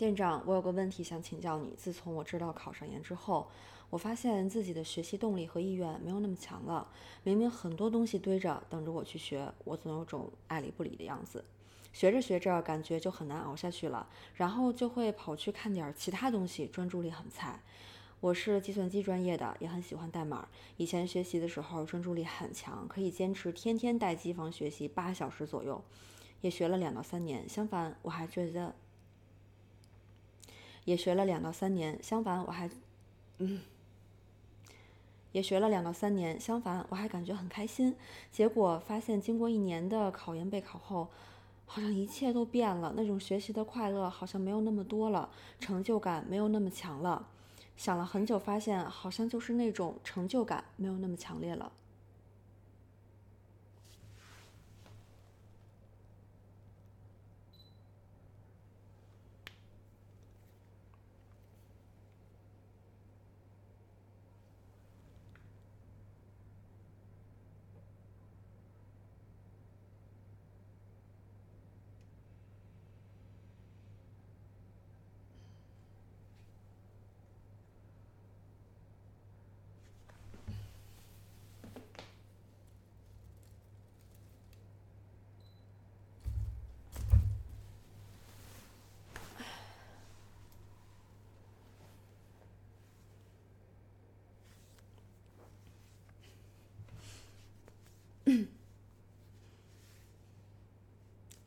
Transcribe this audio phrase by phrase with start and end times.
[0.00, 1.74] 店长，我有个问题想请教你。
[1.76, 3.46] 自从我知道考上研之后，
[3.90, 6.88] 我发现自己的学习动力和意愿没有那么强了。
[7.22, 11.44] 明明很多东西堆着等着我去学，我总有种爱理不理的样子。
[11.92, 17.60] 学着学着，感觉就很难熬下去了，然后就会跑去看点其他东西，专注力很菜。
[18.20, 20.48] 我是计算机专业的，也很喜欢代码。
[20.78, 25.84] 以前学习的时候专注力很强，可以坚持天天待机房学习八小时左右，
[26.40, 27.46] 也学了两到三年。
[27.46, 28.74] 相反，我还觉得，
[30.90, 31.96] 也学了两到三年。
[32.02, 32.68] 相反，我还，
[33.38, 33.60] 嗯。
[35.30, 37.94] 也学了两到三年，相反我还感觉很开心。
[38.32, 41.06] 结果发现，经过一年的考研备考后，
[41.64, 42.94] 好像一切都变了。
[42.96, 47.28] 那种学习的快乐好像没有那么多了，成就感没有那么强了。
[47.76, 51.70] 想了很久，发现好像就是那种成就感没有那么强烈了。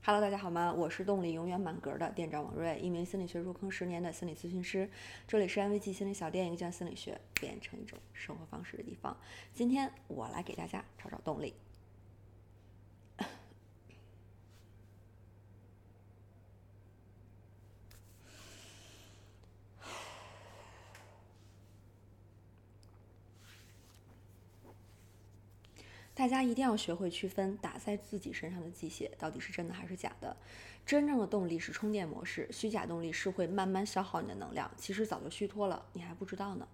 [0.06, 0.74] Hello，大家好吗？
[0.74, 4.90] 我是动力永远满格的店长王瑞，一名心理学入坑十年的心理咨询师。
[5.26, 9.16] 这里是安慰剂心理小店，一个将心理学变成一种生活方式的地方。
[9.54, 11.54] 今天我来给大家找找动力。
[26.16, 30.38] 大家一定要学会区分打在自己身上的鸡血到底是真的还是假的。
[30.86, 36.68] 真正的动力是充电模式，虚假动力是会慢慢消耗你的能量，其实早就虚脱了，你还不知道呢。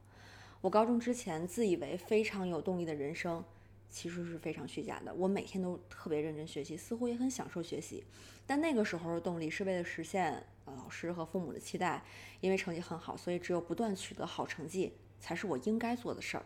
[0.62, 3.42] 我高中之前自以为非常有动力的人生，
[3.90, 5.14] 其实是非常虚假的。
[5.14, 8.04] 我每天都特别认真学习，似乎也很享受学习，
[8.46, 12.04] 但那个时候的动力是为了实现老师和父母的期待，
[12.42, 16.46] 因为成绩很好，所以只有不断取得好成绩才是我应该做的事儿。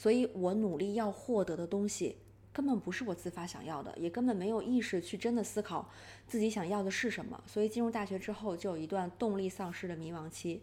[0.00, 2.16] 所以我努力要获得的东西，
[2.54, 5.90] 根本不是我自发想要的，也根本没有意识去真的思考
[6.26, 7.38] 自己想要的是什么。
[7.46, 10.62] 所以进入大学之后，就有一段动力丧失的迷茫期。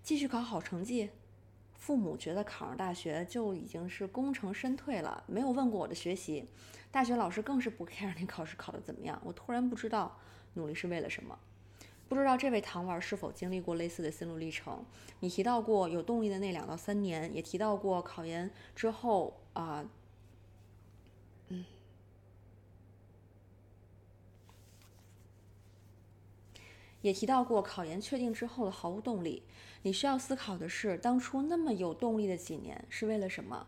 [0.00, 1.10] 继续考好成绩，
[1.74, 6.48] 父母觉得考上大学就已经是功成身退了，没有问过我的学习。
[6.92, 9.20] 大学老师更是不 care 你考试考得怎么样。
[9.24, 10.16] 我突然不知道
[10.54, 11.36] 努力是为了什么。
[12.14, 14.84] 不知道这位糖丸是否经历过类似的心路历程？
[15.20, 19.88] 你提到过有动力的那两到三年，也提到过考研之后啊，
[21.48, 21.64] 嗯，
[27.00, 29.42] 也提到过考研确定之后的毫无动力。
[29.82, 33.66] 你需要思考的是，当初那么有动力的几年是为了什么？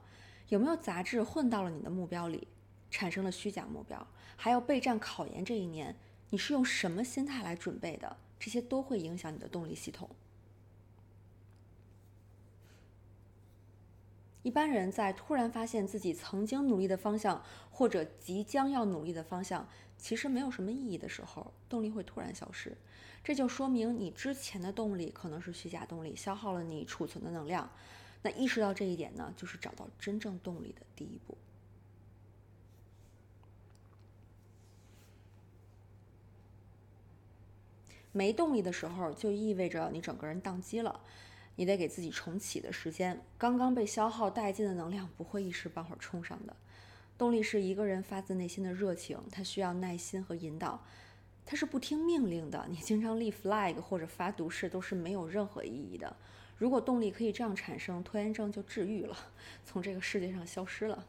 [0.50, 2.46] 有没有杂质混到了你的目标里，
[2.90, 4.06] 产生了虚假目标？
[4.36, 5.96] 还有备战考研这一年，
[6.30, 8.16] 你是用什么心态来准备的？
[8.38, 10.10] 这些都会影响你的动力系统。
[14.42, 22.76] 一般人在突然发现自己曾经努力的方向，或者即将要努力的方向，其实没有什么意义的时候，动力会突然消失。
[23.22, 27.70] 这就说明你之前的动力可能是虚假动力，消耗了你储存的能量。
[28.20, 31.38] 那意识到这一点呢，就是找到真正动力的第一步。
[38.14, 41.00] 没动力的时候，就意味着你整个人宕机了，
[41.56, 43.20] 你得给自己重启的时间。
[43.36, 46.54] 刚刚被消耗殆尽的能量不会一时半会儿冲上的。
[47.18, 50.84] 动力是一个人发自内心的热情，它需要耐心和引导，
[51.44, 52.64] 它是不听命令的。
[52.70, 56.16] 你经常立 flag 或者发毒誓都是没有任何意义的。
[56.56, 59.16] 如果动力可以这样产生，拖延症就治愈了，
[59.64, 61.04] 从这个世界上消失了。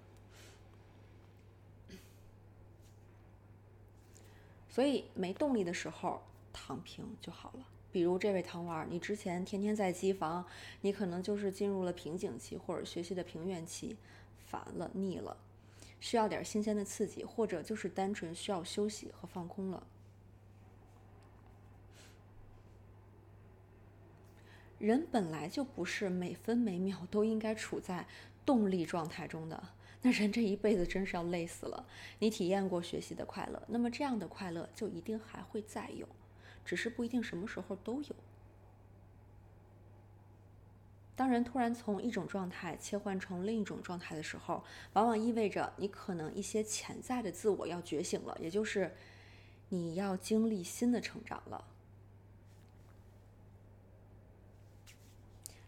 [4.68, 6.24] 所以没动力的时候。
[6.56, 7.68] 躺平就好了。
[7.92, 10.46] 比如这位糖丸，你之前天天在机房，
[10.82, 13.98] 你可能就是进入了瓶颈期或者学习的平原期，
[14.38, 15.38] 烦了腻了，
[16.00, 19.86] 需要点新鲜的刺激，或者就是单纯需要休息和放空了。
[24.78, 28.06] 人本来就不是每分每秒都应该处在
[28.46, 29.70] 动力状态中的，
[30.02, 31.88] 那人这一辈子真是要累死了。
[32.20, 36.06] 你体验过学习的快乐，那么这样的快乐就一定还会再有。
[36.66, 38.16] 只是不一定什么时候都有。
[41.16, 48.94] 当人突然从一种状态切换成另一种状态的时候往往意味着你可能一些潜在的自我要觉醒了也就是
[49.70, 51.75] 你要经历新的成长了。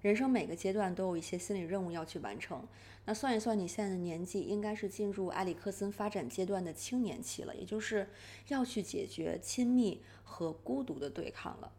[0.08, 2.66] 人生每个阶段都有一些心理任务要去完成。
[3.04, 8.08] 那算一算，你现在的年纪应该是进入埃里克森发展阶段的青年期了，也就是
[8.48, 11.74] 要去解决亲密和孤独的对抗了。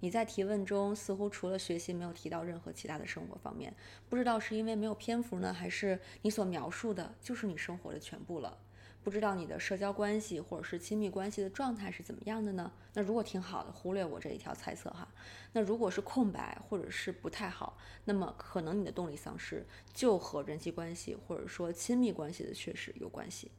[0.00, 3.74] 你在提问中似乎除了学习没有提到任何其他的生活方面，
[4.08, 8.56] 不知道是因为没有篇幅呢，还是你所描述的就是你生活的全部了？
[9.04, 12.70] 不知道你的社交关系或者是亲密关系的状态是怎么样的呢？
[12.94, 15.08] 那如果挺好的，忽略我这一条猜测哈。
[15.52, 23.50] 那如果是空白或者是不太好，那么可能你的动力丧失就和人际关系或者说亲密关系的缺失有关系。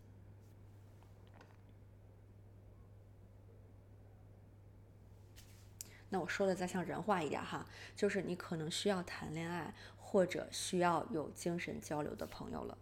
[6.09, 7.65] 那我说的再像人话一点哈，
[7.95, 12.77] 就是你可能需要谈恋爱，或者需要有精神交流的朋友了。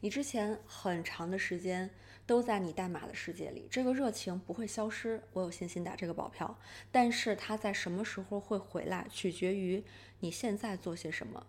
[0.00, 1.90] 你之前很长的时间
[2.26, 6.58] 都在你代码的世界里，这个热情不会消失，我有信心打这个保票。
[6.92, 9.82] 但是它在什么时候会回来，取决于
[10.20, 11.46] 你现在做些什么。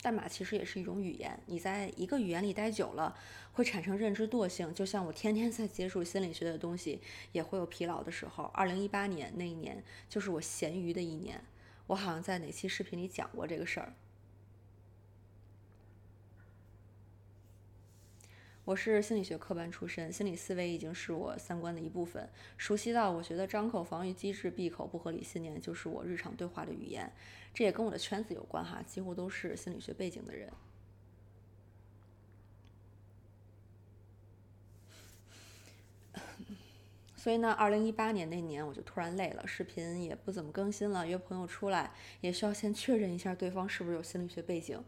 [0.00, 3.16] 代码其实也是一种语言，你在一个语言里待久了，
[3.52, 4.74] 会产生认知惰性。
[4.74, 8.44] 就像我天天在接触心理学的东西，也会有疲劳的时候。
[8.52, 11.40] 二零一八年那一年，就是我闲鱼的一年。
[11.86, 13.92] 我好像在哪期视频里讲过这个事儿。
[18.64, 27.12] 我是心理学科班出身，心理思维已经是我三观的一部分，熟悉到我觉得张口防御机制、闭口不合理信念就是我日常对话的语言。
[27.52, 30.48] 这也跟我的圈子有关哈，几乎都是心理学背景的人。
[37.22, 44.82] 所以呢，二零一八年那年我就突然累了，视频也不怎么更新了，约朋友出来也需要先确认一下对方是不是有心理学背景。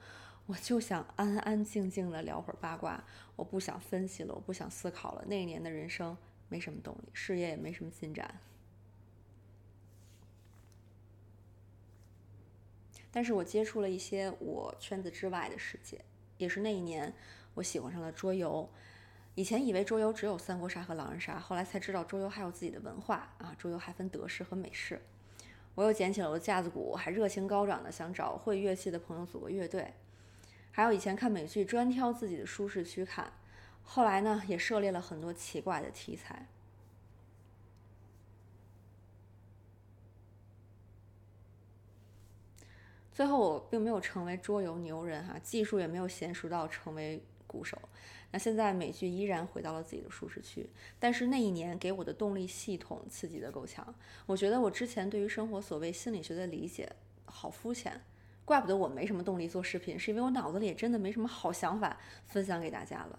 [0.47, 3.05] 我就想安安静静的聊会儿八卦，
[3.37, 5.25] 我不想分析了，我不想思考了。
[5.29, 6.17] 那一年的人生
[6.49, 8.41] 没什么动力，事业也没什么进展。
[13.13, 16.05] 但是我接触了一些我圈子之外的世界，
[16.37, 17.15] 也是那一年
[17.55, 18.69] 我喜欢上了桌游。
[19.35, 23.53] 以前以为桌游只有三国杀和狼人杀，后来才知道桌游还有自己的文化啊！
[23.59, 25.03] 桌游还分德式和美式。
[25.75, 29.93] 我又捡起了我的架子鼓，还热情高涨的想找会乐器的朋友组个乐队。
[30.71, 33.33] 还有以前看美剧，专挑自己的舒适区看。
[33.83, 36.47] 后来呢，也涉猎了很多奇怪的题材。
[43.15, 47.79] 最后，我并没有成为桌游牛人哈，技术也没有娴熟到成为鼓手。
[48.33, 50.69] 那现在美剧依然回到了自己的舒适区，
[50.99, 53.95] 但是那一年给我的动力系统刺激的够强。
[54.27, 56.91] 我觉得我之前对于生活所谓心理学的理解
[57.27, 58.03] 好肤浅。
[58.45, 63.19] 怪不得我没什么动力做视频，是因为我脑子里也真的没什么好想法分享给大家了。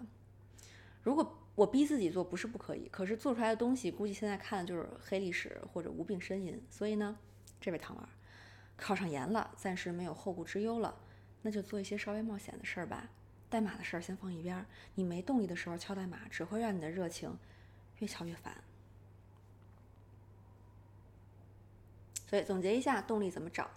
[1.02, 6.62] 如果我逼自己做，不是不可以，可是做出来的东西估计现在看的就是黑历史或者无病呻吟。
[6.70, 7.18] 所以呢，
[7.60, 8.08] 这位糖丸，
[8.76, 10.94] 考上研了，暂时没有后顾之忧了，
[11.42, 13.08] 那就做一些稍微冒险的事儿吧。
[13.48, 14.66] 代码的事儿先放一边，
[14.96, 17.38] 你没动力的时候敲代码，只会让你的热情
[17.98, 18.62] 越敲越烦。
[22.28, 23.70] 所以总结一下，动力怎么找？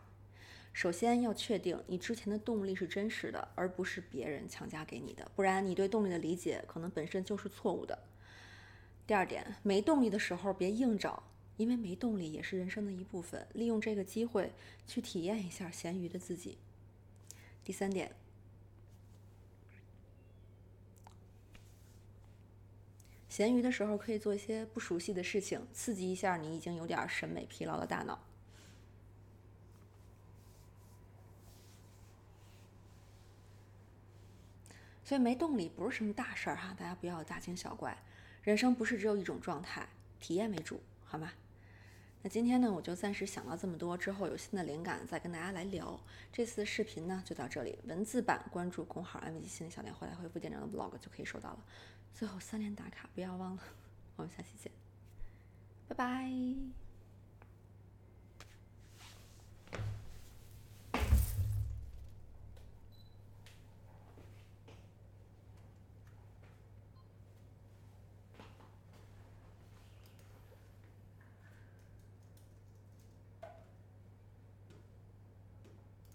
[0.74, 7.98] 首先要确定你之前的动力是真实的，而不是别人强加给你的，不然你对动力的理解可能本身就是错误的。
[9.06, 11.22] 第二点，没动力的时候别硬找，
[11.60, 14.54] 因为没动力也是人生的一部分，利用这个机会
[14.88, 16.58] 去体验一下咸鱼的自己。
[17.66, 18.16] 第三点，
[23.28, 28.18] 咸鱼的时候可以做一些不熟悉的事情，刺激一下你已经有点审美疲劳的大脑。
[35.04, 38.02] 所以没动力不是什么大事儿哈，大家不要大惊小怪。
[38.44, 39.90] 人生不是只有一种状态，
[40.22, 41.34] 体验为主，好吗？
[42.22, 45.98] 那今天呢，我就暂时想到这么多，之后有新的灵感再跟大家来聊。
[46.34, 51.64] 这次视频呢就到这里，文字版关注公号““M G 心理小店”，回来回复店长的 Vlog 就可以收到了。
[52.14, 53.64] 最后三连打卡不要忘了，
[54.18, 54.70] 我们下期见，
[55.88, 56.89] 拜拜。